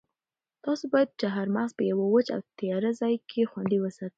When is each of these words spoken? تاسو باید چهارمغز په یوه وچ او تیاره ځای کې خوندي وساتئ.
تاسو 0.65 0.83
باید 0.93 1.17
چهارمغز 1.21 1.71
په 1.77 1.83
یوه 1.91 2.05
وچ 2.09 2.27
او 2.35 2.41
تیاره 2.59 2.91
ځای 2.99 3.15
کې 3.29 3.49
خوندي 3.51 3.77
وساتئ. 3.81 4.09